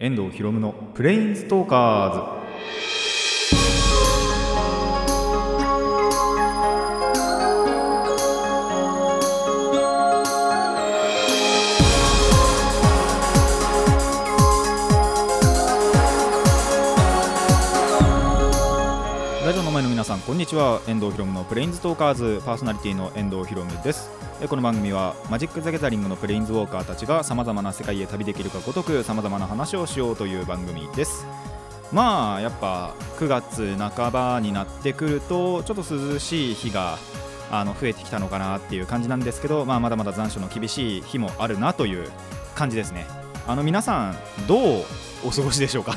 [0.00, 2.89] 遠藤博夢のプレインストーカーズ
[20.30, 20.80] こんにちは。
[20.86, 24.12] 遠藤ひろむのプレインズトーカーズパーソナリティの遠藤ひろむです。
[24.48, 31.26] この番組はマジック・ザ・ギャザリングのプレインズウォーカーたちがさまざまな世界へ旅できるかごとくさまざまな話をしようという番組です。
[31.90, 36.98] まあやっぱ9月半ばになってくるとちょっと涼しい日が
[37.50, 42.08] あの増えてきたのかなっていう感じなんですけど、まあ、まだまだ残暑の厳しい日もあるなという
[42.54, 43.04] 感じですね。
[43.48, 44.84] あの皆さんどう
[45.26, 45.96] お過ごしでしょうか？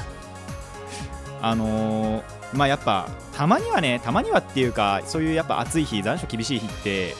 [1.43, 7.15] あのーまあやっぱたまにはねたまにはっていうかそういうやっぱ暑い日残暑厳しい日って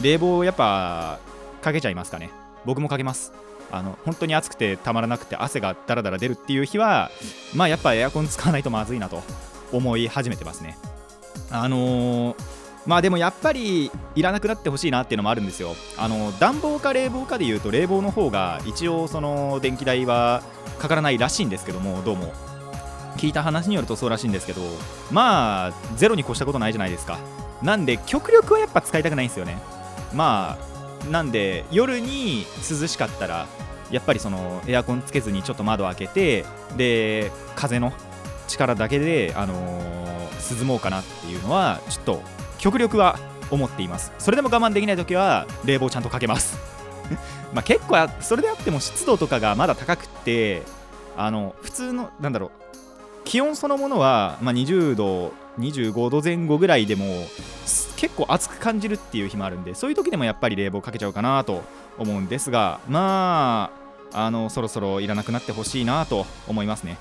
[0.00, 1.18] 冷房やっぱ
[1.60, 2.30] かけちゃいますかね。
[2.64, 3.32] 僕もかけます。
[3.70, 7.10] あの本当に暑くてたまらなくて汗がダラダラ出るっていう日は
[7.54, 9.22] まあやっぱエアコン使わないとまずいなと
[9.72, 10.78] 思い始めてますね。
[11.50, 12.36] あのー
[12.86, 15.74] まあでもやっぱりいらなくなってほしいなっていうのもあるんですよ。
[15.98, 20.42] あの暖房か冷房かでいうと冷房の方が一応その電気代は
[20.78, 22.32] かからないらしいんですけどもどうも。
[23.18, 24.62] 聞いた話によるとそうらしいんですけど
[25.10, 27.18] まあゼロに越したことないじゃないですか。
[27.62, 29.58] なんで極力はやっぱ使いたくないんですよね。
[30.14, 30.56] ま
[31.04, 33.46] あなんで夜に涼しかったら
[33.90, 36.44] やっぱりそのエアコンつけずにちょっと窓開けて
[36.76, 37.92] で風の
[38.46, 39.98] 力だけで、あのー
[40.56, 42.22] 涼もうかなっていうのはちょっと
[42.58, 43.18] 極力は
[43.50, 44.12] 思っています。
[44.18, 46.58] それでも我慢できない時は冷房ちゃんとかけます。
[47.52, 50.62] まあ結構それであっても湿度とかがまだ高くって
[51.16, 52.67] あの普通のなんだろう
[53.28, 57.04] 気温そのものは、まあ、20度25度前後ぐらいでも
[57.96, 61.62] 結構暑く感じるっていう日もあるんでそういう時でもやっぱり冷房かけちゃうかなと
[61.98, 63.70] 思うんですがま
[64.12, 66.96] ああのそろそろいらなくなってほしいなと思いますね。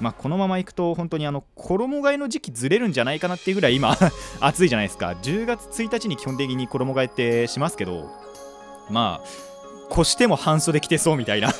[0.00, 3.96] まあ、このままいくと本当にあの衣替えの時期ずれるんじゃないかなっていうぐらい今
[4.40, 5.14] 暑いじゃないですか。
[5.22, 8.10] 10月1日に基本的に衣替えってしますけど
[8.90, 11.50] まあ越しても半袖着てそうみたいな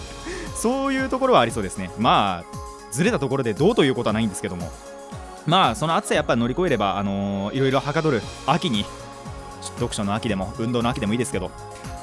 [0.56, 1.90] そういうところはありそうですね。
[1.98, 4.70] まあずれたところでどうということはないんですけども。
[5.46, 8.84] まあその暑さやっぱり乗り越えればあのーいろいろはかどる秋に
[9.78, 11.50] 読書の秋でも運動の秋でもいいですけど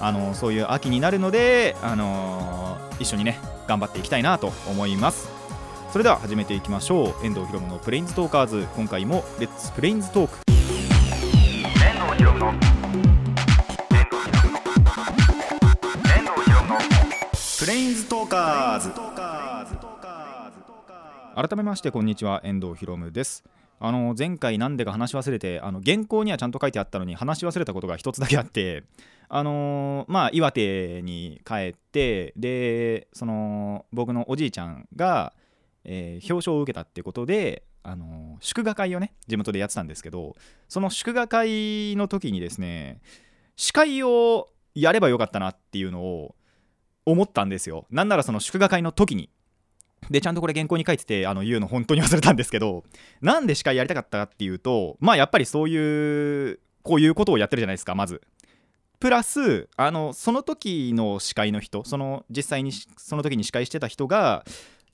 [0.02, 5.30] あのーそういう秋になるのであのー一緒にね頑張っていきたいなと思います。
[5.92, 7.26] それでは始めていきましょう。
[7.26, 8.68] 遠藤ひろむのプレインズトーカーズ。
[8.76, 10.38] 今回もレッツプレインズトーク
[12.20, 12.54] 遠藤の。
[17.60, 18.92] プレインズトーカーズ
[21.38, 22.42] 改めましてこんにちは。
[22.44, 23.44] 遠藤ひろむです。
[23.80, 28.86] あの前回なんでか話し忘れてあの原稿にはちゃんと書いてあったのに話し忘れたことが一つだけあって
[29.30, 35.34] あのーまあ岩手に帰ってでその僕のおじいちゃんが、
[35.84, 40.36] えー表彰を受けたってことであのー祝賀会をね地元でやってたんですけど
[40.68, 43.00] その祝賀会の時にですね
[43.56, 46.34] 司会をやればよかったなっていうのを
[47.06, 47.86] 思ったんですよ。
[47.92, 49.30] なんならその祝賀会の時に。
[50.10, 52.84] でちゃんとこれ原稿に書いててあの言うの本当に忘れたんですけど
[53.22, 58.22] なんで司会やりたかったかっていうとまあやっぱりそういうこういうことをやってるじゃないですかまず。
[59.00, 64.44] プラスあのその時の司会の人その実際にその時に司会してた人が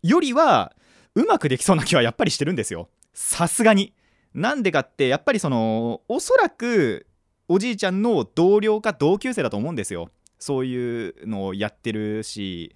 [0.02, 0.74] よりは
[1.16, 2.90] うまくできそうな気はやっぱりしてるんですよ。
[3.13, 3.94] さすがに。
[4.34, 7.06] なんでかってやっぱりそのおそらく
[7.47, 10.09] おじいちゃんの同僚か同級生だと思うんですよ。
[10.40, 12.75] そういうのをやってるし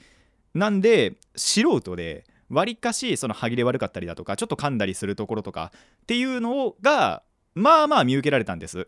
[0.58, 7.24] なんで素人でわりかしその歯切れ悪かったりだとかちょっと噛んだりするところとかっていうのが
[7.54, 8.88] まあまあ見受けられたんです。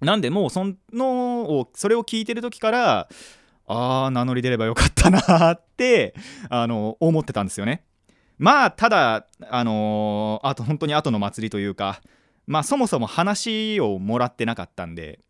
[0.00, 3.08] なんでもうそのをそれを聞いてる時から
[3.66, 6.14] あー名乗り出ればよかったなって
[6.50, 7.84] あの思ってたんですよね。
[8.38, 12.02] まあただあのーあと本当に後の祭りというか
[12.46, 15.20] まあそもそも話をもらってなかったんで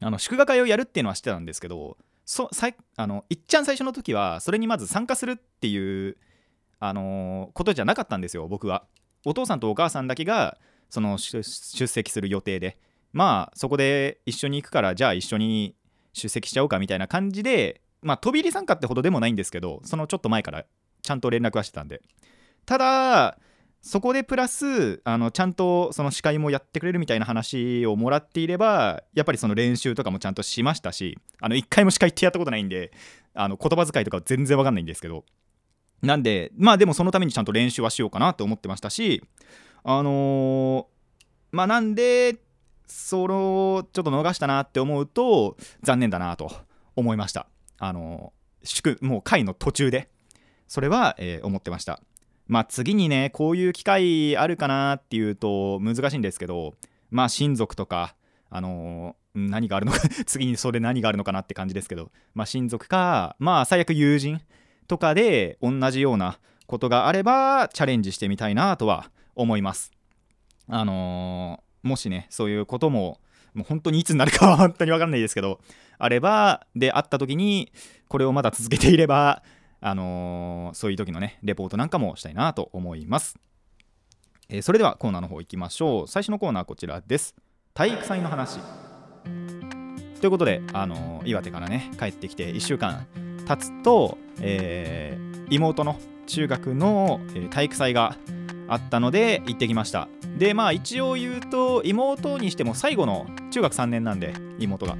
[0.00, 1.96] あの祝賀会をやるっていうのは知ってたんですけど
[2.30, 6.16] そさいあのいっちゃん最初の時はそれにまず参加するっていう、
[6.78, 8.84] あのーことじゃなかったんですよ僕は。
[9.24, 10.56] お父さんとお母さんだけが
[10.90, 12.78] その出席する予定で。
[13.12, 15.74] まあそこで一緒に行くからじゃあ一緒に
[16.12, 20.64] 出席しちゃおうかみたいな感じでまあ飛び入り参加ってほどでもないんですけどそのちょっと前から
[21.02, 22.00] ちゃんと連絡はしてたんで。
[22.64, 23.38] ただ
[23.82, 32.92] そこでプラスあのちゃんとその司会もやってくれるみたいな話をもらっていればやっぱりその練習とかもちゃんとしましたしあの一回も司会ってやったことないんで
[33.34, 35.24] あの言葉遣いとか全然わかんないんですけど。
[36.02, 39.22] なんでまあでもそのためにちゃんと練習はしようかなと思ってましたし
[39.84, 42.36] あのーまあなんで
[42.86, 46.50] そのちょっと逃したなって思うと残念だなと
[46.96, 47.46] 思いました。
[47.78, 50.10] あのーもう回の途中で
[50.68, 52.00] それは、えー思ってました。
[52.50, 56.74] まあ次にねこういう機会あるかなっていうと難しいんですけど
[57.08, 58.16] まあ親族とか
[58.50, 64.40] あのー何があるのか 次にそれ何があるのかなって感じですけどまあ親族かまあ最悪友人
[64.88, 69.92] とかで同じようなことがあればチャレンジしてみたいなとは思います。
[70.66, 73.20] あのーもしねそういうことも
[73.54, 75.60] もう本当にいつになるかは本当に分かんないですけど
[75.98, 77.72] あればであった時に
[78.08, 79.42] これをまだ続けていれば
[79.80, 83.36] あのーそういう時のねレポートなんかもしたいなと思います、
[84.48, 86.08] えーそれではコーナーの方行きましょう。
[86.08, 87.34] 最初のコーナーはこちらです。
[87.72, 88.58] 体育祭の話。
[90.20, 93.06] ということで、あのー岩手からね帰ってきて1週間
[93.46, 95.16] 経つと、え
[95.50, 98.16] 妹の中学の、体育祭が
[98.68, 100.08] あったので行ってきました。
[100.38, 104.96] でまあ一応言うと妹にしても最後の中学3年なんで妹が。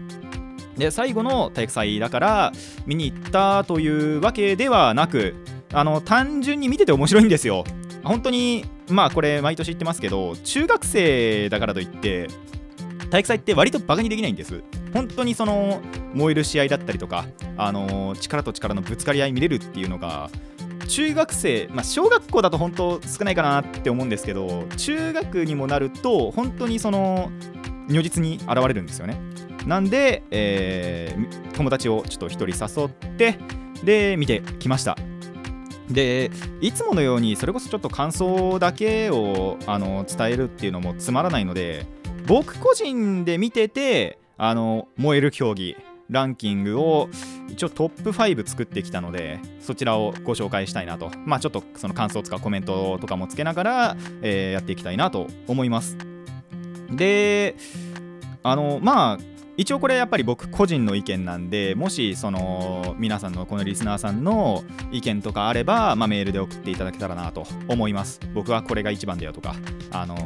[0.80, 2.52] で最後の体育祭だから
[2.86, 5.34] 見に行ったというわけではなく
[5.72, 7.64] あの単純に見てて面白いんですよ。
[8.02, 12.28] 本当にまあこれ毎年言ってますけど中学生だからといって
[13.10, 14.62] 体育祭って割とバカにできないんです。
[14.94, 15.80] 本当にその
[16.14, 17.26] 燃える試合だったりとか
[17.56, 20.30] あの力と力のぶつかり合い見れるっていうのが
[20.88, 27.30] 中学生、まあ、小学校だと本当少ないかなって思うんですけど中学にもなると本当にその
[27.88, 29.20] 如実に現れるんですよね。
[29.66, 33.38] なんで、えー友達をちょっと一人誘って
[33.84, 34.96] で見てきました。
[35.90, 36.30] で
[36.62, 41.84] いつものようにそれこそちょっと感想だけをあの伝えるっていうのもつまらないので
[42.26, 45.76] 僕個人で見ててあの燃える競技
[46.08, 47.08] ランキングを
[47.48, 51.10] 一応トップ5作ってきたのでそちらをご紹介したいなと。
[51.26, 55.98] まあちょっとその感想とかコメントとかもつけながら、えーやっていきたいなと思います。
[56.90, 57.56] で
[58.42, 68.20] あのまあ一応これやっぱり僕個人の意見なんでもしその皆さんのこのリスナーさんの意見とかあれば、まあ、メールで送っていただけたらなと思います。
[68.32, 69.54] 僕はこれが一番だよとか
[69.90, 70.16] あの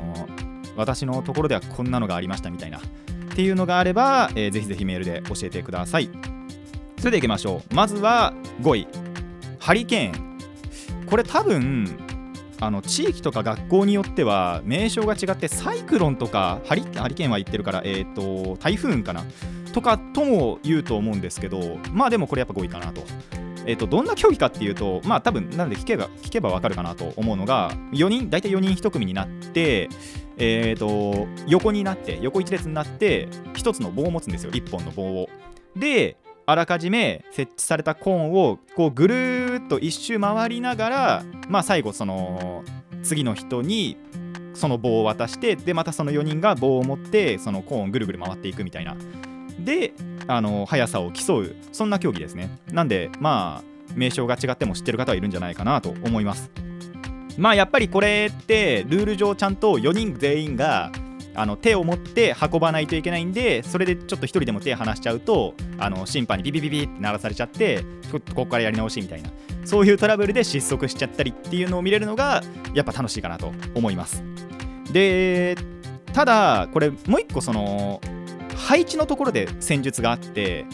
[0.76, 2.80] 私のところではこんなのがありましたみたいなっ
[3.34, 6.08] ていうのがあれば、えーぜひぜひメールで教えてください。
[6.98, 7.74] それでいきましょう。
[7.74, 8.86] まずは5位。
[9.58, 10.38] ハリケーン。
[11.06, 12.03] これ多分
[12.60, 19.22] あの地域とか学校によっては名称が違ってサイクロンとかハリハリケーンは言ってるから、えー、と台風かな
[19.72, 23.02] とかとも言うと思うんですけどまあでもこれやっぱ5位かなと。
[23.66, 29.88] えー、とどんな競技かっていうとまあ多分なんで聞けば聞けばわかるかなと思うのが4人大体4人1組になって
[30.36, 35.28] えー、と横になって横一列になって1つの棒を持つんですよ1本の棒を。
[35.76, 36.16] で
[36.46, 42.64] あらかじめ設置されたコーンをこうぐるーっと一周回りながら、まあ、最後その
[43.02, 43.96] 次の人に
[44.54, 48.96] その棒を渡してでまたその4人が棒を持ってそのコーンをぐるぐる回っていくみたいな。
[49.58, 49.92] で
[50.26, 52.58] あの速さを競うそんな競技ですね。
[52.72, 56.50] なんでまあ名称が違っても知ってる方はいるんじゃないかなと思います。
[57.36, 60.92] まあやっぱりこれってルール上ちゃんと4人全員が
[61.34, 69.30] あの手を持って運ばないといけないんでそれでちょっと1人でも手離しちゃうとあの審判にビビビビって鳴らされちゃってちょっとここからやり直しみたいな。
[69.64, 72.42] そういうトラブルで失速しちゃったりっていうのを見れるのが
[72.74, 74.22] やっぱ楽しいかなと思います。
[74.92, 75.56] で
[76.12, 78.00] ただこれもう1個その
[78.56, 80.64] 配置のところで戦術があって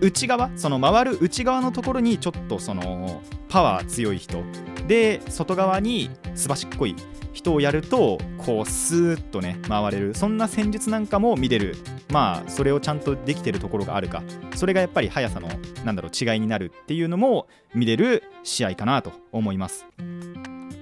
[0.00, 4.42] 内側その回る内側のところにちょっとそのパワー強い人。
[4.86, 6.96] で外側にすばしっこい
[7.32, 10.14] 人をやるとこうスーッとね回れる。
[10.14, 11.76] そんな戦術なんかも見れる。
[12.10, 14.22] まあそれをちゃんとできてるところがあるか。
[14.56, 15.48] それがやっぱり速さの
[15.84, 19.86] なんだろう違いになるっていうのも見れる試合かなと思います。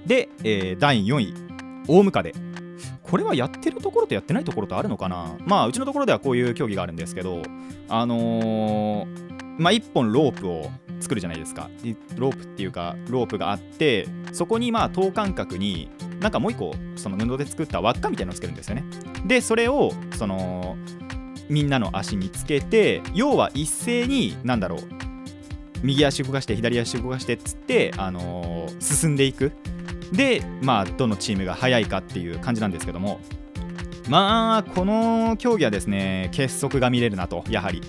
[0.05, 1.33] で、えー第4位。
[1.87, 2.35] 大ムカデ
[3.09, 5.35] これはやってるところとやってないところとあるのかな？
[5.45, 7.41] まあうちのところではこういう競技があるんですけど
[7.87, 10.69] あのーまあ1本ロープを
[11.01, 11.69] 作るじゃないですか。
[12.15, 15.89] ロープっていうかロープがあってそこにまあ等間隔に
[16.19, 18.83] なんかもう一個その布で作った輪っかみたいなのをつけるんですよね。
[19.25, 20.77] でそれをその
[21.49, 24.79] みんなの足につけて要は一斉になんだろう
[25.81, 29.51] 右足動かして左足動かしてっつって、あのー進んでいく。
[30.11, 33.19] でまあどのチームが速いかっていう感じなんですけども
[34.09, 37.81] まあこの競技はですね結束が見れるなとやはり。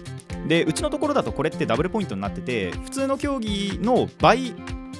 [0.47, 4.55] でうちのところだとこれってダブルポイントになってて普通の競技の倍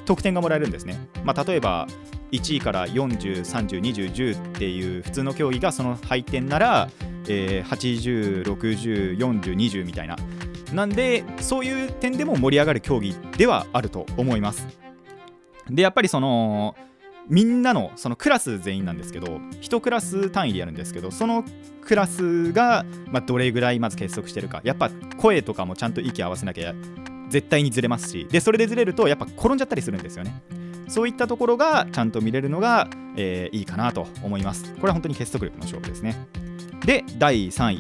[0.05, 1.87] 得点がもらえるんですね、まあ、例えば
[2.31, 6.91] 1位から40302010っていう普通の競技がその配点なら、
[7.27, 10.17] えー、80604020みたいな。
[10.73, 14.69] なんでそういう点でも盛り上がる競技ではあると思います。
[15.69, 16.77] でやっぱりその
[17.31, 21.45] みんなのそのクラス全員なんですけど1クラス単位でやるんですけどその
[21.81, 26.75] クラスが、ま、どれぐらいまず結束してるかやっぱ声とかもちゃんと息合わせなきゃ
[27.31, 30.43] 絶対にずれますしでそれでずれるとやっぱ転んじゃったりするんですよね。
[30.89, 34.75] そういったところがちゃんと見れるのが、えーいいかなと思います。
[34.75, 36.17] これは本当に結束力の勝負ですね。
[36.85, 37.79] で第3位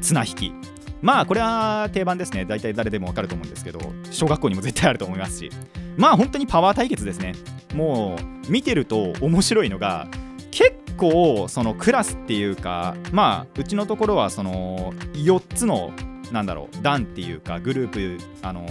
[0.00, 0.52] 綱引き。
[1.02, 2.44] まあこれは定番ですね。
[2.44, 3.80] 大体誰でもわかると思うんですけど
[4.10, 5.50] 小学校にも絶対あると思いますし。
[5.96, 7.34] まあ本当にパワー対決ですね。
[7.74, 8.16] も
[8.48, 10.08] う見てると面白いのが
[10.50, 15.92] 結構そのクラスっていうかまあうちのところはその4つの
[16.32, 18.66] なんだろう団っていうかグループあの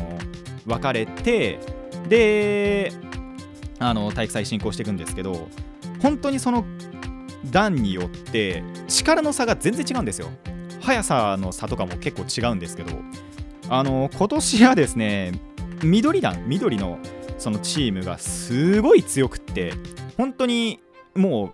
[0.65, 1.59] 分かれて
[2.07, 2.91] で
[3.79, 5.47] あの体育祭進行していくんですけど
[6.01, 6.65] 本当にその
[7.51, 10.29] 段によって力の差が全然違うんですよ。
[10.89, 12.91] 速さの差とかも結構違うんですけど
[13.69, 15.31] あの今年はですね
[15.83, 16.97] 緑団緑の
[17.37, 19.73] そのチームがすごい強くって
[20.17, 20.79] 本当に
[21.15, 21.53] も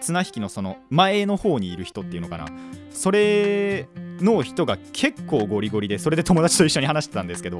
[0.00, 2.46] 綱引きのその前の方にいる人っていうのかな。
[2.90, 3.86] それ
[4.20, 7.58] の人が結構ゴリゴリでそれで友達と一緒に話してたんですけど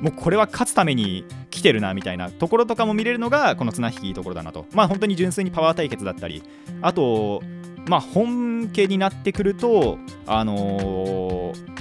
[0.00, 4.66] もうこれは勝つために来てるなみたいなところとかも見れるのがこの綱引きいいところだなと。
[4.72, 6.42] まあ本当に純粋にパワー対決だったり
[6.80, 7.42] あと
[7.86, 11.74] まあ本家になってくるとあのー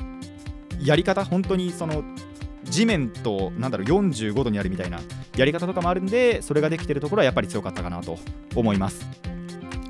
[0.83, 2.03] やり方本当にその
[2.65, 5.00] 地面となんだろう45度にあるみたいな
[5.38, 8.17] やり方とかもあるんでそれができてるところはやっぱり強かったかなと
[8.53, 9.05] 思います。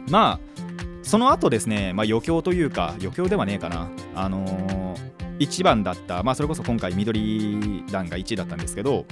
[0.07, 0.63] まあ
[1.01, 3.89] その後ですね、まあ、余興というか余興ではねえかな。
[4.15, 9.05] あのー1番だった、まあ、それこそ今回緑団が1位だったんですけど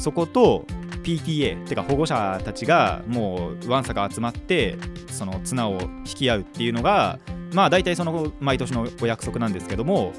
[0.00, 0.66] そこと
[1.02, 4.76] PTA てか保護者たちがもうわんさか集まって
[5.08, 7.18] その綱を引き合うっていうのが
[7.52, 10.12] まあ大体その毎年のお約束なんですけども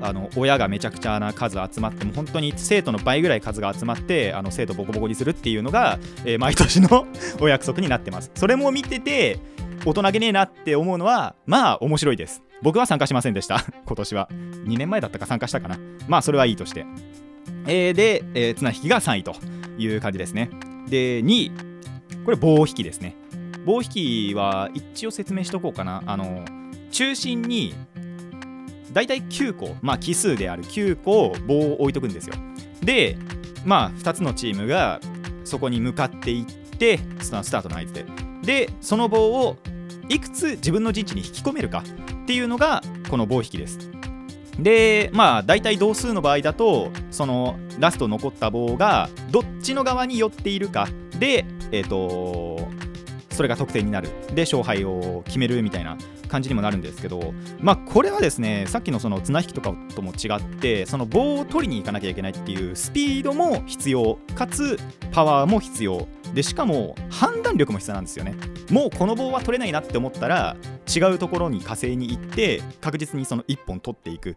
[0.00, 7.06] あの親がめちゃくちゃな数集まっても本当に生徒の倍ぐらい数が集まってあの生徒ボコボコにするっていうのが、えー毎年の
[7.40, 8.30] お約束になってます。
[8.34, 9.38] それも見てて
[9.84, 12.42] 大人げねえなって思うのはまあ面白いです。
[12.62, 13.64] 僕は参加しませんでした。
[13.86, 14.28] 今年は。
[14.30, 15.78] 2年前だったか参加したかな。
[16.06, 16.86] まあそれはいいとして、
[17.66, 19.34] えーで、えー綱引きが3位と。
[19.78, 20.50] いう感じですね。
[20.88, 21.52] で2位。
[22.24, 23.16] これ棒引きですね。
[23.64, 26.02] 棒引きは一応説明しとこうかな。
[26.06, 26.44] あの
[26.90, 27.74] 中心に
[28.92, 29.76] だいたい9個。
[29.80, 32.34] まあ奇数である9個棒を置いとくんですよ。
[32.82, 33.16] で
[33.64, 35.00] まあ2つのチームが
[35.44, 38.04] そこに向かっていってスタスタートの合図で。
[38.42, 39.56] でその棒を
[40.08, 41.84] いくつ自分の陣地に引き込めるか
[42.24, 43.90] っていうのがこの棒引きです。
[44.58, 50.88] でまあ大体同数の場合だとそのラスト残った棒がどっちの側に寄っているか。
[51.18, 52.68] でえっ、と
[53.30, 54.08] それが得点になる。
[54.34, 55.96] で勝敗を決めるみたいな
[56.28, 57.32] 感じにもなるんですけど。
[57.60, 64.18] まあこれはですねさっきのその綱引きとかとも違ってその棒を取りに行かなきゃいけないっていうスピードも必要。
[64.34, 64.76] かつ
[65.12, 66.08] パワーも必要。
[66.34, 68.34] でしかも判断力も必要なんですよね。
[68.70, 70.56] もうこの棒は取れないなって思ったら
[70.88, 74.36] 違うところに火星に行って確実にその1本取っていく。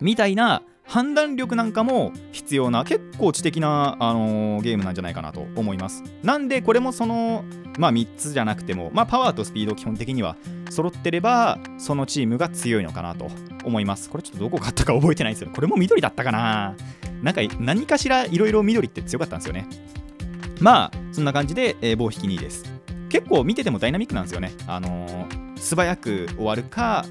[0.00, 6.02] みたいな判断力なんかも必要な結構知的な、あのーゲームなんじゃないかなと思います。
[6.24, 7.44] なんでこれもその
[7.78, 10.36] まあ3つじゃなくても、まあ、パワーとスピード基本的には
[10.68, 13.28] 揃ってればそのチームが強いのかなと
[13.64, 14.10] 思います。
[14.10, 16.74] これちょっとどこ買ったか覚えてないですけどこれも緑だったかな。
[17.22, 19.68] なんか何かしらいろいろ緑って強かったんですよね。
[20.60, 22.79] まあそんな感じで、えー棒引き2です。
[23.10, 24.52] 結構見ててもダイナミックなんですよね。
[24.66, 27.04] あのー素早く終わるか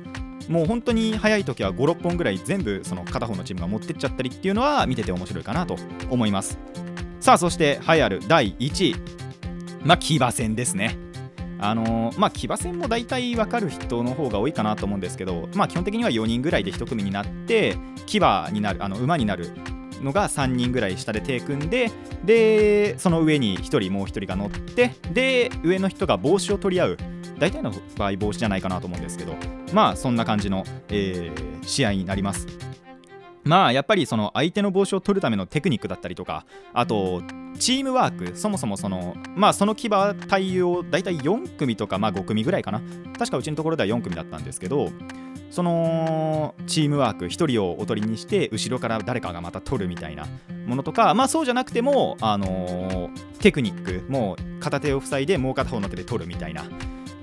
[0.48, 5.75] もう本当に早い時は56本ぐらい全部その片方のチームが持ってっちゃったりっていうのは見てて面白いかなと
[6.10, 6.58] 思います。
[7.20, 8.96] さあそして栄えある第1位。
[9.84, 10.98] まあ騎馬戦ですね。
[11.60, 17.77] あのーまあ騎馬戦も大体分かる人の方が多いかなと思うんですけどまあ基本的には4人ぐらいで1組になって
[18.08, 19.51] 騎馬になるあの馬になる
[20.01, 21.91] のが3人ぐらい下で手組んで
[22.24, 26.98] でその上に1人もう1人が乗ってで上の人が帽子を取り合う
[27.38, 29.36] 大体の場合帽子じゃないかなと思うんですけど
[29.74, 32.48] まあそんな感じの、えー試合になります。
[33.44, 37.24] まあやっぱりその相手の帽子を取るためのテクニックだったりとかあと
[37.58, 42.82] チームワークそもそもそのまあその騎馬隊を大体4組とかまあ5組ぐらいかな。
[43.18, 44.89] 確かうちのところでは4組だったんですけど
[45.50, 50.25] そのチームワーク1人をおとりにして後ろから誰かがまた取るみたいな
[50.65, 56.65] ものとかまあそうじゃなくてもあのテクニックもう片手を塞いでもう片方の手で取るみたいなっ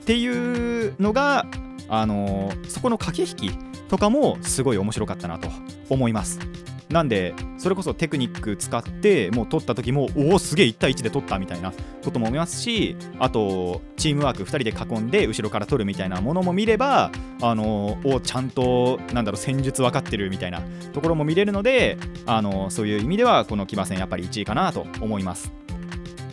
[0.05, 1.47] ていうのが
[1.89, 5.49] あのそこの駆け引きとかもすごい面白かったなと
[5.89, 6.41] 思います。
[6.89, 11.73] なんでそれこそテクニック使ってもう取った時もおおすげえ1対1で取ったみたいな
[12.05, 17.11] ことも思いますしあとチームワーク2人で囲んで後ろから取るみたいなものも見れば
[17.43, 20.61] あのおちゃんとなんだろう戦術分かってるみたいな
[20.93, 25.53] ところも見れるのであのそういう意味ではこの騎馬戦やっぱり1位かなと思います。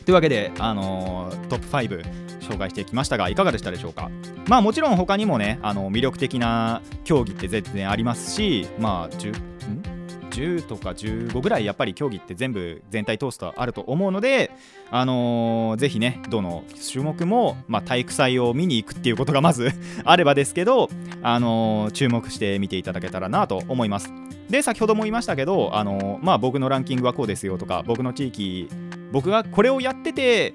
[0.05, 2.03] というわけで、あのトップ5
[2.41, 4.11] 紹介してきましたがいかがでしたでしょうか？
[4.49, 9.92] まあもちろん他にもねあの魅力的な競技って全然ありますしまあ10ん？
[10.33, 14.51] 10とか15ぐらいやっぱり競技って全部全体通すとあると思うので、
[14.89, 19.71] あのーぜひねどの種目も、まあ、体育祭を見に行くっていうことがまず
[20.03, 20.89] あればですけど、
[21.21, 24.11] あのー注目して見ていただけたらなと思います。
[24.49, 28.69] で先ほども言いましたけど、あのーまあ、僕のランキングはこうですよとか僕の地域
[29.11, 30.53] 僕がこれをやってて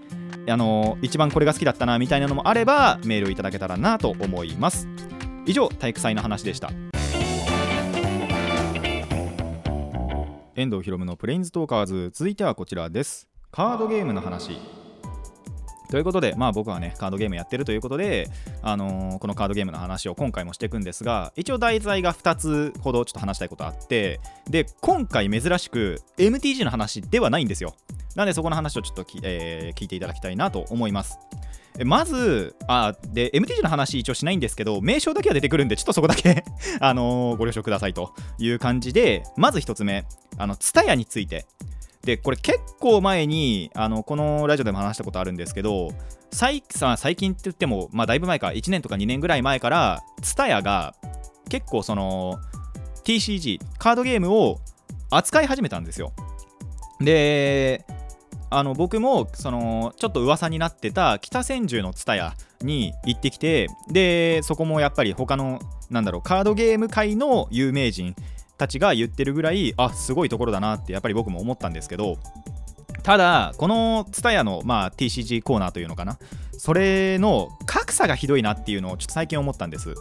[0.49, 4.89] あのー一番これが好きだったなみたいなのもあればメールをいただけたらなと思います
[5.47, 6.71] 以上体育祭の話でした
[10.59, 12.11] 遠藤ひろむのプレインズトーカーズ。
[12.13, 13.29] 続いてはこちらです。
[13.53, 14.59] カードゲームの話。
[15.89, 18.29] ということで、まあ、僕はねカードゲームやってるということで、
[18.61, 24.19] あのーこのカードゲームの話を今回もしていくんですが一応題材が2つほどちょっと話したいことあって
[24.51, 27.77] で今回珍しく MTG の話ではないんですよ。
[28.17, 31.21] なんでそこの話をちょっとき、えー聞いていただきたいなと思います。
[31.85, 36.45] まずあで MTG の話一応しないんですけど名称だけは出てくるんでちょっとそこだけ
[36.81, 40.05] あのーご了承くださいという感じでまず1つ目
[40.37, 41.47] あの TSUTAYA について。
[42.05, 45.91] でこれ結構前にあのこのラジオでも話したことあるんですけど
[46.31, 50.95] 最さ最近って言っても、まあ、だいぶ前か1年とか2年ぐらい前から TSUTAYA が
[51.51, 52.39] 結構その
[53.05, 54.61] TCG カードゲームを
[55.11, 56.13] 扱い始めたんですよ。
[57.01, 57.85] で
[58.51, 68.15] あの僕もそのちょっと噂になってた北千住の TSUTAYA に行ってきてでそこもやっぱり他のなんだろうカードゲーム界の有名人
[68.57, 72.19] たちが言ってるぐらいあすごいところだなってやっぱり僕も思ったんですけど
[73.03, 76.19] ただこの蔦屋の、まあ、TCG コーナーというのかな？
[76.53, 79.95] それの格差がひどいなっていうのをちょっと最近思ったんです。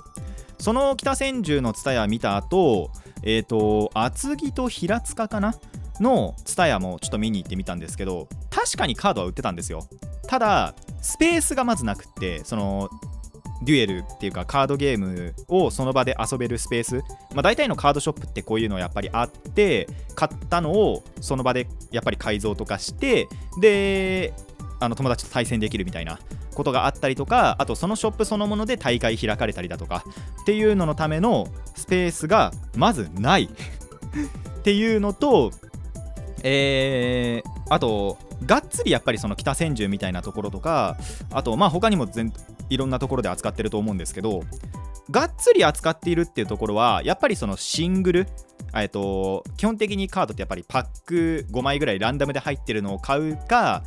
[0.60, 2.89] その北千住の蔦屋見た後
[3.24, 5.56] えっ、と厚木と平塚かな？
[6.04, 9.88] のツタヤもちょっと見に行ってみたんですけど確かにカードは売ってたんですよ。
[10.27, 12.89] ただスペースがまずなくってその
[13.63, 16.96] デュエルっていうかカードゲームをその場で遊べるスペース、
[17.34, 23.27] まあ、大体のカードショップってこういうのやっぱりあって買ったのをその場でやっぱり改造とかして
[23.60, 24.34] で
[24.80, 26.20] あの友達と対戦できるみたいな
[26.54, 30.03] ことがあったりとかあとそのショップそのもので大会開かれたりだとか
[30.42, 33.50] っていうののためのスペースがまずない。
[34.60, 35.51] っていうのと
[36.50, 40.96] えーあとがっつりやっぱりその北千住みたいなところとか
[41.31, 42.31] あとまあ他にも全
[42.70, 44.44] いろんなところで扱ってると思うんですけど
[45.12, 48.27] がっつり扱っているっていうところはやっぱりそのシングル
[48.74, 53.83] えっと基本的にカードってやっぱりパック5枚ぐらいランダムで入ってるのを買うか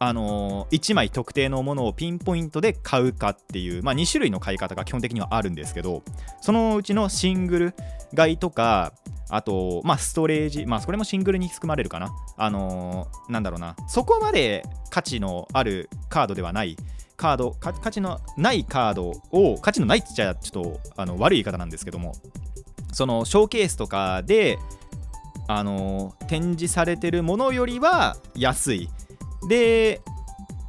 [0.00, 6.02] あのー1枚特定のものをピンポイントで買うかっていう、まあ、2種類の買い方が基本的にはあるんですけど
[6.40, 7.74] そのうちのシングル
[8.16, 8.92] 買いとか
[9.30, 12.14] あと、まあ、ストレージ、まあ、それもシングルに含まれるかな。
[12.36, 16.76] あのーなんだろうな、そこまで価値のあるカードではない、
[17.16, 22.12] カード、価値のないカードを、価値のないって言っちゃちょっとあの悪い言い方なんですけども、
[22.92, 24.58] そのショーケースとかで、
[25.46, 28.88] あの展示されてるものよりは安い。
[29.48, 30.00] で、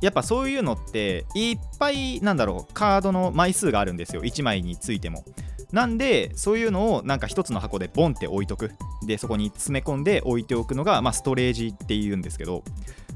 [0.01, 4.21] やっぱそういうのっていっぱいなんだろうカードの枚数があるんですよ。
[4.21, 5.23] 1枚についても。
[5.71, 8.71] なんでそういうのをなんか一つの箱でボンって置いとく。
[9.05, 12.63] でそこに詰め込んで置いておくのが、まあ、ストレージっていうんですけど。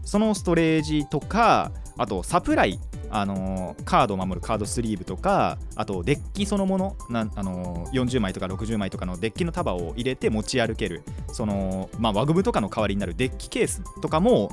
[0.09, 2.79] そのストレージとかあとサプライ
[3.11, 11.03] あのーカードを守るカードスリーブとかあとデッキそのものな、あのー40枚とか60枚とかのデッキの束を入れて持ち歩ける。
[11.31, 14.49] その、まあ、ワグブとかの代わりになるデッキケースとかも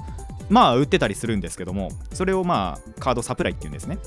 [0.49, 3.99] まあ売ってたりするんですけどもそれをまあカードサプライっていうんですね。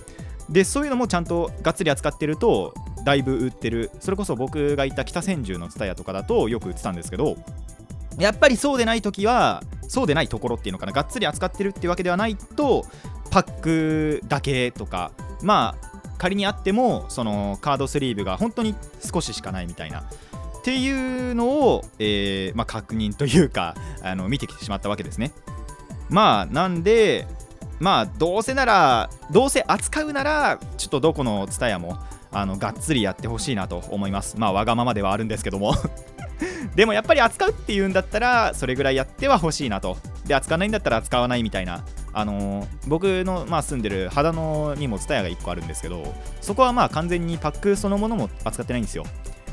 [0.49, 2.73] でそういうのもちゃんとがっつり扱ってると
[3.05, 3.91] だいぶ売ってる。
[3.99, 7.37] それこそ僕が行った北千住の蔦屋とかだとよく売ってたんですけど
[8.17, 10.91] やっぱりそうでない時はそうでないところっていうのかな。
[10.91, 12.85] がっつり扱ってるっていうわけではないと
[13.29, 15.11] パックだけとか
[15.43, 20.03] まあ仮にあってもそのカードスリーブが本当に少ししかないみたいな。
[20.59, 25.31] っていうのを、えーまあ、確認というかあの見てきてしまったわけですね。
[26.09, 27.27] まあなんで
[27.79, 31.97] まあどうせならどうせ扱うならちょっとどこのツタヤも
[32.31, 34.37] あのがっつりやってほしいなと思います。
[34.37, 35.73] まあわがままではあるんですけども。
[36.75, 39.97] でもやっぱり扱うっていうんだったらそれぐらいやってはほしいなと。
[40.25, 41.83] で扱わないんだったら扱わないみたいな。
[42.11, 49.05] あの僕の、まあ、住んでる秦野にもツタヤが1個あるんですけどそこはまあ完全にパックそのものも扱ってないんですよ。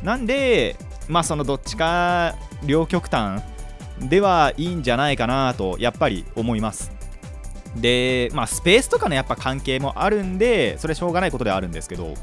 [0.02, 0.76] なんで
[1.08, 3.42] まあそのどっちか両極端
[4.00, 6.92] ではいいんじゃないかなとやっぱり思います。
[7.76, 12.14] でまあスペースとかのやっぱ関係もあるんでそれしょうがないことではあるんですけど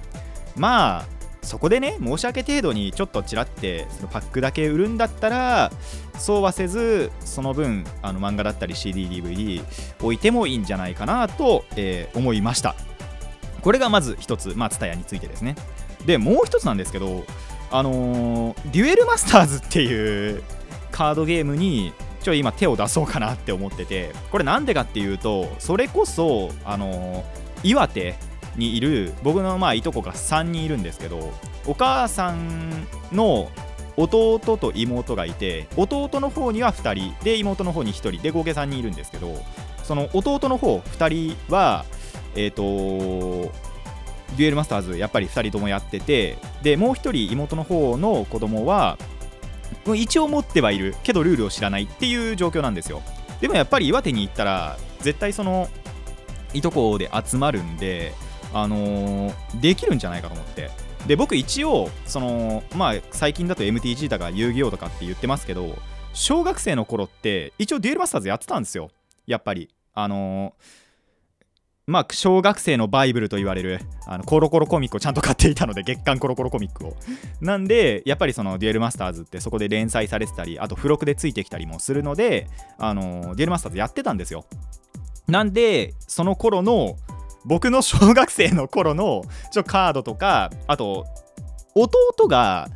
[0.55, 1.05] まあ
[1.43, 5.71] そこでね申し訳程度にちょっとちらってそのパックだけ売るんだったら
[6.17, 9.63] そうはせずその分あの漫画だったり CDDVD
[10.01, 12.75] 置いてもいいんじゃないかなと、えー思いました。
[13.61, 15.55] これがまず一つまあ TSUTAYA についてですね。
[16.05, 17.25] でもう一つなんですけど
[17.71, 20.43] あのーデュエルマスターズっていう
[20.93, 27.25] カードゲームにちょ今手を出そうかなって思っててこれなんでかっていうとそれこそあの
[27.63, 28.15] 岩手
[28.55, 31.33] にいる僕のまあいとこが3人いるんですけど
[31.65, 33.49] お母さんの
[33.97, 39.35] 弟と妹がいて弟の方には2人で妹の方に1人で合計3人いるんですけど
[39.83, 41.85] その弟の方2人は
[42.35, 42.63] えっ、と
[44.37, 48.97] デュエルマスターズやっぱり2人ともやっててでもう1人妹の方の子供は
[49.95, 53.01] 一応持ってはいるけどルールを知らないっていう状況なんですよ。
[53.41, 55.67] でもやっぱり岩手に行ったら絶対その
[56.53, 58.13] いとこで集まるんで
[58.53, 60.69] あのーできるんじゃないかと思って。
[61.07, 65.75] で僕一応そのまあ最近だと MTG とか遊戯王とかって言ってますけど
[66.13, 68.89] 小学生の頃って一応デュエルマスターズやってたんですよ。
[69.27, 69.69] やっぱり。
[69.95, 70.82] あのー
[71.85, 76.95] まあ小学生のバイブルと言われるあのコロコロコミックをちゃんと買っていたので 月刊コロコロコミックを。
[77.41, 84.45] なんでやっぱりそのデュエルマスターズってそこで連載されてたりあと付録でついてきたりもするのであのデュエルマスターズやってたんですよ。
[85.27, 86.95] なんでその頃の
[87.45, 91.05] 僕の小学生の頃のちょカードとかあと
[91.75, 92.69] 弟が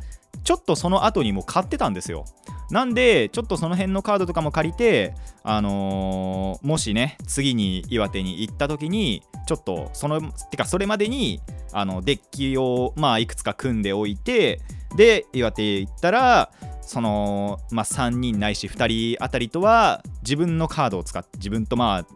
[0.44, 2.24] ちょっとその後にも買ってたんですよ。
[2.70, 11.40] なんでちょっとその辺のカードとかも借りてあのーもしね次に岩手に行った時にちょっとそのてかそれまでに
[11.72, 14.60] あのデッキをまあいくつか組んでおいて
[14.96, 16.50] で岩手行ったら
[16.82, 22.06] そのまあ3人ないし2人あたりとは自分のカードを使って自分とまあ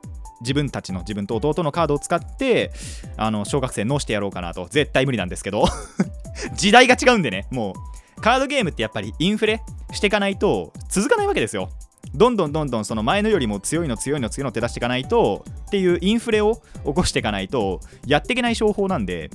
[0.43, 2.73] 自分たちの自分と弟のカードを使って
[3.17, 4.67] あの小学生のしてやろうかなと。
[4.69, 5.65] 絶対無理なんですけど。
[6.57, 7.75] 時代が違うんでねもう。
[8.23, 11.69] カードゲームってやっぱりインフレしていかないと続かないわけですよ。
[12.15, 19.31] どんどんどんどんその前のよりも強いの強いの強いの手出していかないとっていうインフレを起こしていかないとやっていけない商法なんで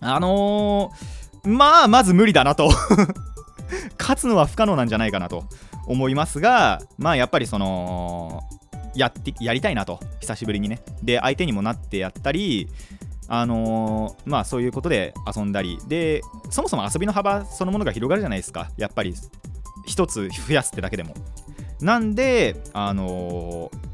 [0.00, 2.70] あのー、まあまず無理だなと。
[3.98, 5.44] 勝つのは不可能なんじゃないかなと
[5.86, 8.42] 思いますがまあやっぱりその
[8.96, 10.00] やってやりたいなと。
[10.20, 10.82] 久しぶりにね。
[11.02, 12.68] で相手にもなってやったり
[13.32, 15.78] あのーまあそういうことで遊んだり。
[15.86, 18.70] でそもそも遊びの幅そのものが広がるじゃないですか。
[18.76, 19.14] やっぱり
[19.86, 21.14] 一つ増やすってだけでも。
[21.80, 23.90] なんであのー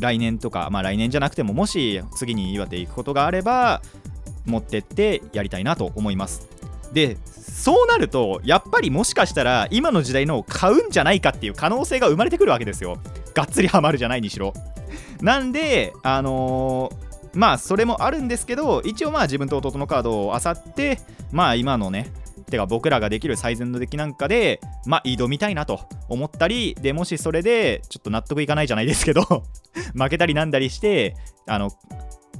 [0.00, 3.82] 来年とかまあ来年じゃなくてももし次に岩手行くことがあれば
[4.46, 6.48] 持ってってやりたいなと思います。
[6.92, 12.98] でそうなるとやっぱりもしかしたら今の時代のを買うんじゃないかっていう可能性が生まれてくるわけですよ。
[13.34, 14.54] がっつりハマるじゃないにしろ。
[15.20, 20.98] なんであのーまあそれもあるんですけど一応まあ自分と弟のカードを漁って
[21.32, 22.10] まあ今のね
[22.50, 29.22] てか僕らができる最善の出来なんかでまあ挑みたいなと思ったりでもしそれでちょっと納得いかないじゃないですけど
[29.94, 31.70] 負けたりなんだりしてあの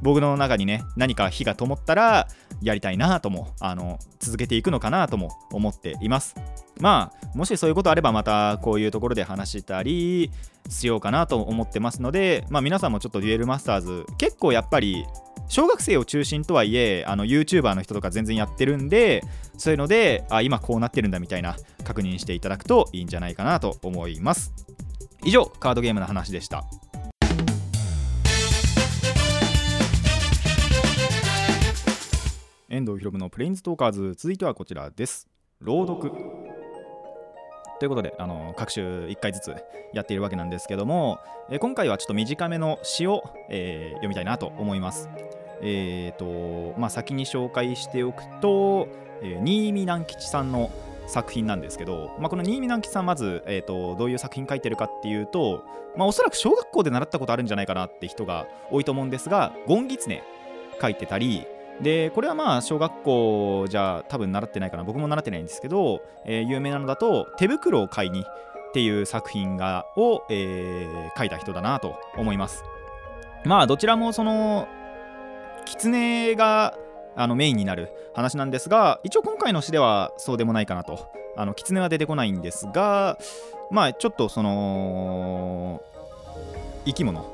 [0.03, 2.29] 僕の中にね何か火が灯ったら
[2.63, 6.35] やりたいなともあの続けていくのかなとも思っています。
[6.81, 10.31] まあもしそういうことあればまたこういうところで話したり
[10.69, 15.05] しようかなと思ってますのでまあ皆さんもちょっとデュエルマスターズ結構やっぱり
[15.49, 19.25] 小学生を中心とはいえあの YouTuber の人とか全然やってるんで
[19.57, 24.53] そういうのであ今こうなってるんだみたいな確認していただくといいんじゃないかなと思います。
[25.25, 26.65] 以上カードゲームの話でした。
[32.71, 34.15] 遠藤ひろむのプレインズトーカーズ。
[34.15, 35.27] 続いてはこちらです。
[35.63, 36.13] 朗読。
[37.81, 39.57] ということであの各週1回ずつ
[39.95, 41.19] やっているわけなんですけども、
[41.51, 45.09] え今回はちょっと短めの詩を、えー読みたいなと思います。
[45.63, 48.89] えーとまあ、先に紹介しておくと、
[49.23, 50.71] えー新見南吉さんの
[51.07, 55.65] 作品なんですけど、まあ、この新見南吉さんまず、えー、とどういう作品書いてるかっていうと、
[55.97, 60.23] まあ、おそらく小学校で習ったことあるんじゃないかなって人が多いと思うんですが「ゴンギツネ」
[60.83, 61.47] 書いてたり
[61.81, 64.85] でこれはまあ小学校じゃ多分習ってないかな。
[64.85, 72.65] 僕も習ってないんですけど、えー有名なのだと「手袋を買いに」っていう作品がを、えー書いた人だなと思います。
[73.45, 74.67] まあどちらもその
[75.65, 76.75] 狐が
[77.17, 81.13] あのメインになる話なんですが一応今回の詩ではそうでもないかなと。
[81.37, 83.17] あの狐は出てこないんですが
[83.71, 85.81] まあちょっとその
[86.85, 87.25] 生き物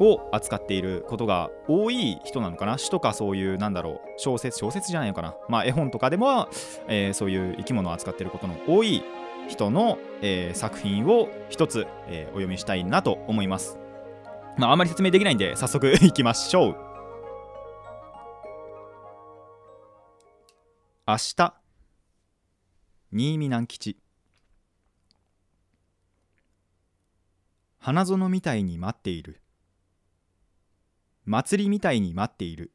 [0.00, 2.78] を扱っていることが多い人なのかな？
[2.78, 5.34] 詩とかそういうなんだろう小説小説じゃないのかな？
[5.48, 6.48] まあ絵本とかでも、
[6.86, 9.02] えーそういう生き物を扱っていることの多い
[9.48, 13.78] 人の、えー作品を一つ、えーお読みしたいなと思います。
[14.56, 16.76] まああんまり説明できないんで早速 いきましょう。
[21.06, 21.54] 明日。
[23.10, 23.96] 新見南吉。
[27.78, 29.40] 花園みたいに待っている。
[31.30, 32.72] 祭りみたいに待っている。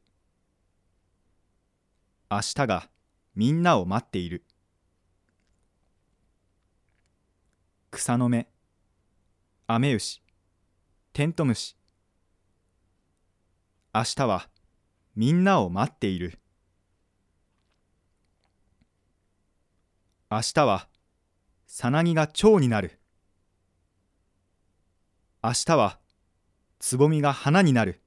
[2.30, 2.88] 明日が
[3.34, 4.44] みんなを待っている。
[7.90, 8.46] 草の芽
[9.66, 10.22] アメウシ
[11.12, 11.76] テントウムシ。
[13.92, 14.48] 明日は
[15.16, 16.38] みんなを待っている。
[20.30, 20.86] 明日は
[21.66, 23.00] さなぎが蝶になる。
[25.42, 25.98] 明日は
[26.78, 28.03] つぼみが花になる。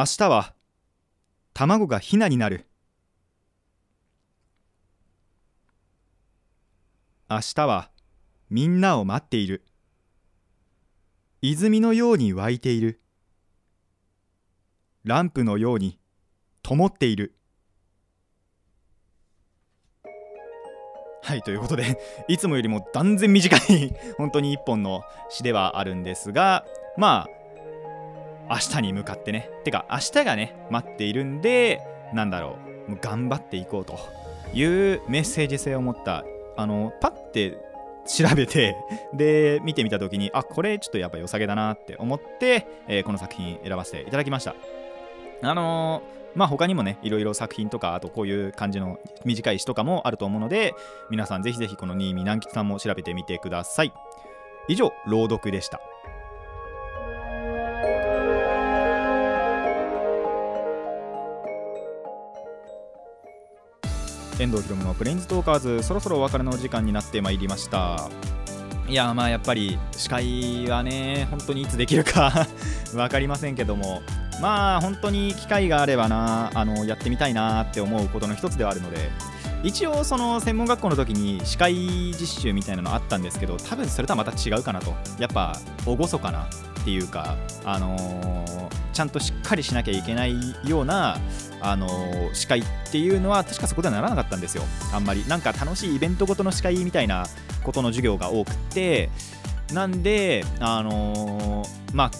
[0.00, 0.54] 明日は
[1.52, 2.64] 卵がヒナになる。
[7.28, 7.90] 明日は
[8.48, 9.62] みんなを待っている。
[11.42, 13.02] 泉のように湧いている。
[15.04, 15.98] ランプのように
[16.62, 17.34] 灯っている。
[21.22, 26.64] はいということでいつもよりも断然短い本当に一本の詩ではあるんですが
[26.96, 27.39] まあ
[28.50, 29.48] 明日に向かってね。
[29.64, 31.80] てか明日がね待っているんで
[32.12, 32.58] なんだろ
[32.88, 32.96] う。
[33.00, 33.98] 頑張っていこうと
[34.52, 36.24] いうメッセージ性を持った
[36.56, 37.56] あのパッて
[38.06, 38.76] 調べて
[39.14, 44.54] で見てみた時にあこれちょっとやっぱ良さげだなって思って、えーこの作品選ばせていただきました。
[45.42, 50.74] あのーまあ他にもねいろいろ作品とかあとこういう感じの短い詩とかもあると思うので
[51.10, 53.92] 皆さんぜひぜひこの新見南吉さんも調べてみてください。
[54.68, 55.80] 以上朗読でした。
[64.40, 68.08] 遠藤ひろのプレインズトーカーズそろそろお別れの時間になってまいりました。
[68.88, 72.46] いやまあやっぱり司会はね本当にいつできるか
[72.92, 74.02] 分かりませんけども。
[74.40, 79.10] まあ本当に機会があればなあのやってみたいなって思うことの一つではあるので。
[79.62, 81.74] 一応その専門学校の時に司会
[82.18, 84.94] 実習みたいなのあったんですけど多分それとはまた違うかなと。
[85.18, 86.46] やっぱ厳かな
[86.80, 91.16] っていうかあのーちゃんとしっかりしなきゃいけないような
[91.60, 94.64] あのー司会っていうのは確かそこではならなかったんですよ。
[94.92, 95.24] あんまり。
[95.28, 97.26] なんか楽しいイベントごとの司会みたいな
[97.62, 99.10] ことの授業が多くって。
[99.72, 102.10] なんであのーまあ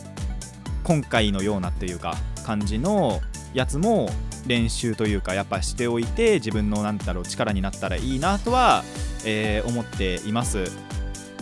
[0.85, 3.21] 今回のようなっていうか感じの
[3.53, 4.09] やつも
[4.47, 8.85] 練習というかやっぱしておいて自分のなんだろう力になったらいいなとは、
[9.25, 10.71] えー思っています。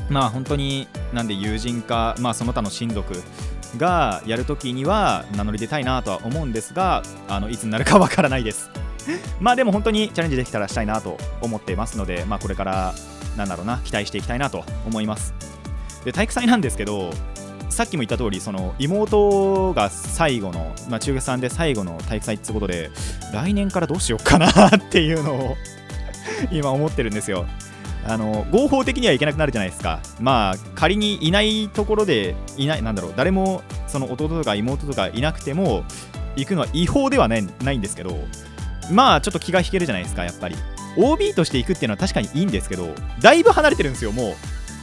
[0.09, 3.23] まあ本当になんで友人か、まあ、その他の親族
[3.77, 8.71] がやるときには名乗り出たいなとは思うんですがあのいつになるかわからないです。
[9.41, 12.95] まあでも本当にチャレンジできたらしたいなと思っていますので、まあ、これから
[13.37, 15.35] なんだろうな期待していきたいなと思います。
[16.05, 17.13] で体育祭なんですけど
[17.71, 22.91] さっきも言った通りその妹が最後の、まあ、中学さんで最後の体育祭ってことで
[23.33, 25.57] 来年からどうしようかなっていうのを
[26.51, 27.47] 今思ってるんですよ。
[28.09, 30.01] あの合法的には行けなくなるじゃないですか。
[30.21, 35.85] まあ仮にいないところでいないなんだろう誰もその弟とか妹とかいなくても
[36.37, 38.17] 行くのは違法ではないないんですけど
[38.91, 40.57] まあちょっと気が引けるじゃないですかやっぱり。
[40.97, 44.35] OB として行くっていうのは確かにいいんですけどだいぶ離れてるんですよもう。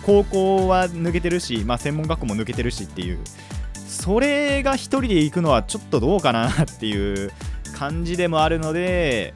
[0.05, 3.19] 高校は抜けてるし、まあ、専門学校も抜けてるしっていう。
[3.87, 7.31] それが一人で行くのはちょっとどうかなっていう
[7.75, 9.33] 感じでもあるので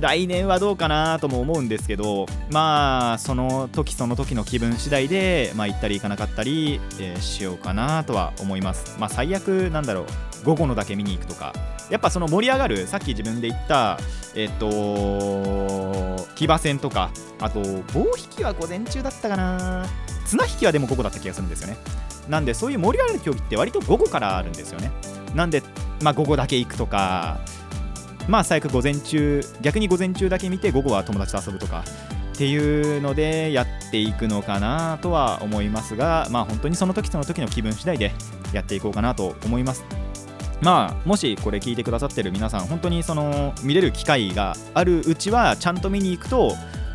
[0.00, 8.96] 来年はどうかなとも思うんですけどまあその時その時の気分次第で、まあ、行ったり行かなかったり、えーしようかなとは思います。
[8.98, 10.06] まあ最悪なんだろう
[10.44, 11.52] 午後のだけ見に行くとか。
[11.90, 13.98] やっぱその盛り上がるさっき自分で言った
[14.34, 17.60] えっと騎馬戦とかあと
[17.92, 19.86] 棒引きは午前中だったかな。
[20.26, 21.76] 綱引きはでも午後だった気がするんですよね。
[22.28, 24.90] なんでそういう盛り上がる競技って割と午後からあるんですよね。
[25.34, 25.62] なんで
[26.02, 27.40] まあ午後だけ行くとか
[28.28, 31.84] まあ最悪午前中逆に午前中だけ見て午後は友達と遊ぶとか
[32.34, 38.12] っていうのでやっていくのかなとは思いますがまあ本当にその時その時の気分次第で
[38.52, 39.84] やっていこうかなと思います。
[40.60, 46.54] まあもしこれ聞いてくださってる皆さん本当にその見れる機会があるうちはちゃんと見に行くと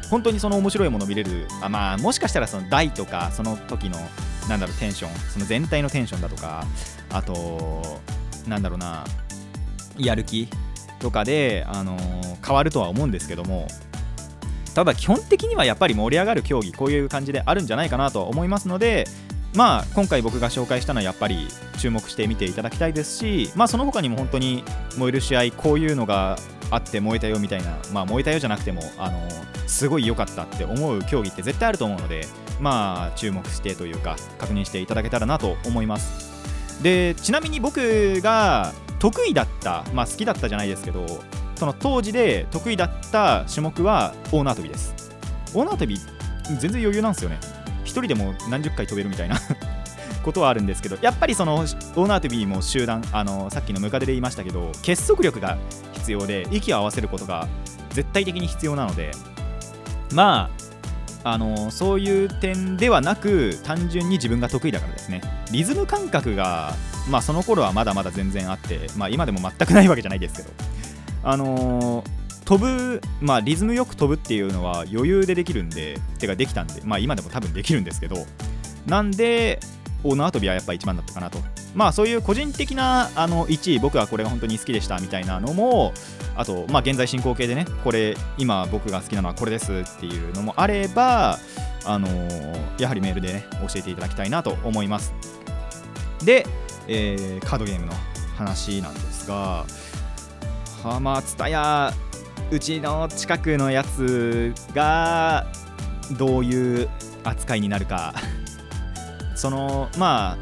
[0.10, 1.48] 本当にその面白いもの見れる。
[1.62, 3.98] あまあもしかしたらその台とかその時の
[4.50, 6.66] なんだろうテンションその全体のテンションだとか
[7.12, 8.02] あと
[8.48, 9.06] なんだろうな
[9.98, 10.50] やる気
[11.00, 13.68] とかで、あのー変わるとは思うんですけども
[14.74, 19.06] ただ基本的にはやっぱり盛り上がる競技こういう感じであるんじゃないかなと思いますので
[19.56, 24.64] まあ今回僕が紹介したのはやっぱり注目して見ていただきたいですしまあその他にも本当に
[24.98, 26.38] 燃える試合こういうのが
[26.72, 29.28] あって燃えたよみたいなまあ燃えたよじゃなくてもあの
[29.66, 32.28] すごい良かったって思う競技って絶対あると思うので
[32.60, 36.30] まあ注目してというか確認していただけたらなと思います。
[36.84, 41.06] でちなみに僕が得意だったまあ好きだったじゃないですけど
[41.56, 44.94] その当時で得意だった種目は大縄跳びです。
[45.54, 45.98] 大縄跳び
[46.60, 47.38] 全然余裕なんですよね。
[47.84, 49.36] 一人でも何十回飛べるみたいな
[50.24, 55.58] ことはあるんですけどやっぱりその大縄跳びも集団あのさっきのムカデで言いましたけど結束力が
[55.94, 57.48] 必要で息を合わせることが
[57.92, 59.12] 絶対的に必要なので
[60.14, 60.70] まあ
[61.24, 65.22] あのそういう点ではなく単純に自分が得意だからですね。
[65.52, 66.76] リズム感覚が、
[67.10, 70.50] まあ、その頃はまだまだ全然あって、まあ、今でも全くないわけじゃないですけど。
[71.24, 78.26] あのー飛ぶ、まあ、リズムよく飛ぶっていうのは余裕でできるんでてかできたんで、まあ、今でも多分できるんですけど。
[78.88, 79.60] なんで
[80.04, 81.38] 大縄跳びはやっぱ一番だったかなと。
[81.76, 85.94] まあそういう個人的なあの1位僕はこれが本当に好きでしたみたいなのも
[86.36, 91.38] あとまあ現在進行形でねこれ今僕が好きなのはこれですっていうのもあれば
[91.86, 95.14] あのーやはりメールでね教えていただきたいなと思います。
[96.24, 96.46] で、
[96.92, 97.94] えーカードゲームの
[98.36, 99.66] 話なんですが
[100.84, 101.94] はまあツタヤ
[102.52, 105.46] うちの近くのやつが
[106.18, 106.90] どういう
[107.24, 108.16] 扱いになるか。
[109.36, 110.38] そのまあ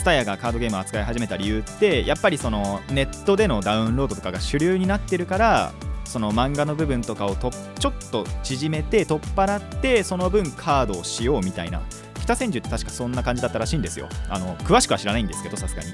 [0.00, 5.72] TSUTAYA がカードゲームを扱い始めた理由ってやっぱりそのネットでのダウンロードとかが主流になってるから
[6.04, 11.82] その漫画の部分とかをとちょっと縮めて取っ払ってその分カードをしようみたいな
[12.30, 14.08] 北千住って確かそんな感じだったらしいんですよ。
[14.28, 15.92] あの詳しくは知らないんですけどさすがに。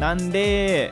[0.00, 0.90] なんで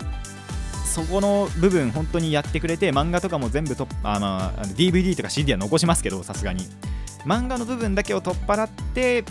[0.85, 4.39] そこの部分本当にやってくれて漫画とかも全部とあ、の
[4.75, 6.67] DVD とか CD は残しますけどさすがに。
[7.25, 9.25] 漫画の部分だけを取っ払って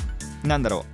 [0.43, 0.85] なんだろ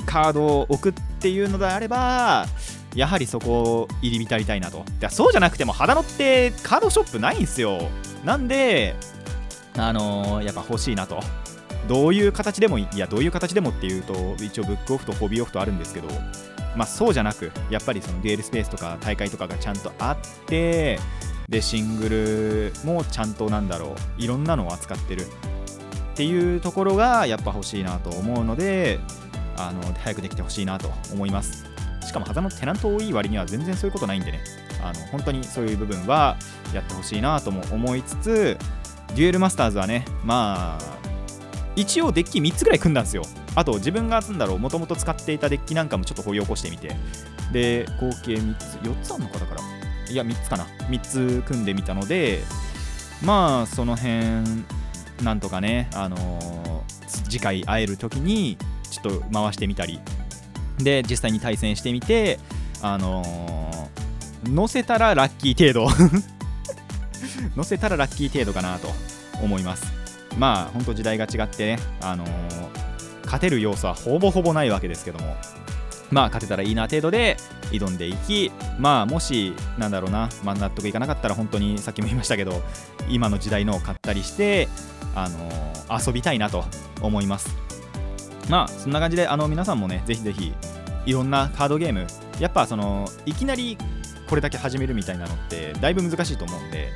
[0.00, 2.46] うカードを置くっていうのであれば
[2.94, 4.84] やはりそこを入り浸りたいなと。
[5.00, 7.88] でそうじゃなくても肌のってカードショップないんですよ。
[8.22, 8.94] なんで
[9.76, 11.20] あのーやっぱ欲しいなと。
[11.88, 16.08] どういう形でもいやどういう形でもっていうと一応ブックオフとホビーオフとあるんですけど
[16.76, 20.98] まあそうじゃなくやっぱりそのデュエルスペースとか大会とかがちゃんとあって
[21.48, 25.26] でシングルもちゃんとなんだろういろんなのを扱ってる。
[26.14, 29.00] っていうところがやっぱ欲しいなと思うので
[29.56, 31.66] あの早くできてほしいなと思います。
[32.06, 34.40] しかもハザのテナント多い割には全然そういうことないんでね。
[34.80, 36.36] あの本当にそういう部分は
[36.72, 38.58] やってほしいなとも思いつつ
[39.16, 41.03] デュエルマスターズはねまあ
[41.76, 43.24] 一応デッキ3つぐらい組んだんですよ。
[43.54, 46.94] あと自分がなんだろうもともと使っていたデッキなんかもちょっと掘り起こしてみて。
[47.52, 49.60] で合計3つ4つあんのかだから。
[50.10, 50.64] いや3つかな。
[50.88, 52.42] 3つ組んでみたので
[53.22, 54.64] まあその辺
[55.22, 56.64] なんとかねあのー
[57.28, 58.58] 次回会える時に
[58.90, 60.00] ちょっと回してみたり。
[60.78, 62.38] で実際に対戦してみて
[62.82, 65.90] あのー乗せたらラッキー程度。
[67.56, 68.92] 乗せたらラッキー程度かなと
[69.42, 70.03] 思います。
[70.38, 72.84] まあ本当時代が違ってねあのー
[73.24, 75.36] 勝てる要素はほぼほぼないわけですけども。
[76.10, 77.36] まあ勝てたらいいな程度で
[77.72, 82.62] 挑んでいきまあもしなんだろうな、まあ、納得いかなかったら本当にさっきも言いましたけど
[83.08, 84.68] 今の時代のを買ったりして
[85.16, 86.64] あのー遊びたいなと
[87.02, 87.56] 思います。
[88.48, 90.52] まあそんな感じであの皆さんもねぜひぜひ
[91.06, 92.06] いろんなカードゲーム
[92.38, 93.76] やっぱそのいきなり
[94.28, 96.90] これだけ始めるみたいなのってだいぶ難しいと思うんで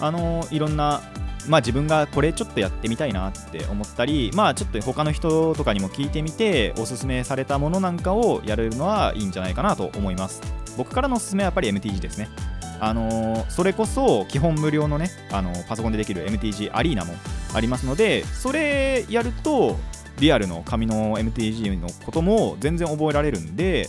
[0.00, 1.00] あのいろんな
[1.48, 10.40] まあ自分がこれちょっとやってみたいなって思ったりまあちょっと他の人とかにも聞いてみておすすめされたものなんかをやるのはいいんじゃないかなと思います。
[10.76, 12.28] 僕からのおすすめはやっぱり MTG ですね。
[12.80, 17.14] あのーそれこそ基本無料のね、あのーパソコンでできる MTG アリーナも
[17.54, 19.76] ありますのでそれやると
[20.18, 23.88] リアルの紙の MTG のことも全然覚えられるんで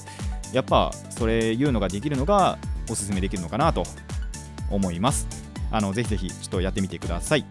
[0.51, 3.83] やっぱそれいうのができるのがおすすめできるのかなと
[4.69, 5.42] 思います。
[5.73, 7.45] あのぜひぜひちょっとやってみてください。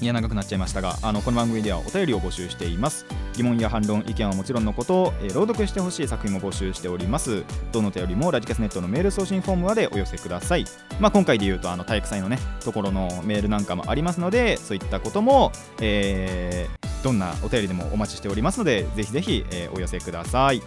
[0.00, 3.06] いや長くなっちゃいましたがあのこの番組ではお便りを募集しています。
[3.34, 7.44] 疑問や反論意見はもちろんのこと、えー朗読してほしい作品も募集しております。
[7.70, 10.64] どのお便りもラジキャスネットのメール送信フォームまでお寄せください。
[10.98, 20.62] まあ今回で言うとあの体育祭のねところのメールなんかもありますのでそういったことも、えーどんなお便りでもお待ちしておりますのでぜひぜひ、えーお寄せください。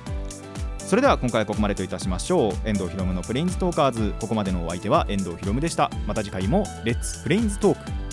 [0.86, 2.54] それでは今回はここまでといたしましょう。
[2.64, 4.14] 遠藤ひろむのプレインストーカーズ。
[4.20, 5.90] ここまでのお相手は遠藤ひろむでした。
[6.06, 8.05] また次回もレッツプレインストーク。